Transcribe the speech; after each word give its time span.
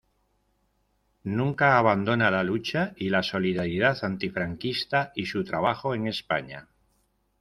Nunca 1.33 1.69
abandona 1.77 2.31
la 2.31 2.43
lucha 2.43 2.93
y 2.95 3.09
la 3.09 3.21
solidaridad 3.21 4.03
antifranquista 4.03 5.11
y 5.13 5.27
su 5.27 5.43
trabajo 5.43 5.93
en 5.93 6.07
España. 6.07 6.67